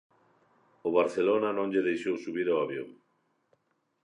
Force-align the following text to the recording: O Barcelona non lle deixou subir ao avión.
O 0.87 0.89
Barcelona 0.97 1.49
non 1.57 1.67
lle 1.73 1.87
deixou 1.89 2.15
subir 2.17 2.47
ao 2.49 2.61
avión. 2.65 2.89